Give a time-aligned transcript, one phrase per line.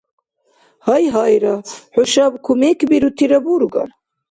[0.85, 1.55] Гьайгьайра,
[1.93, 3.89] хӀушаб кумекбирутира бургар?